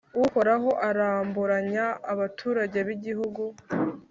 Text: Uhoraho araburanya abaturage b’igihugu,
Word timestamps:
Uhoraho 0.23 0.69
araburanya 0.87 1.85
abaturage 2.11 2.79
b’igihugu, 2.87 3.43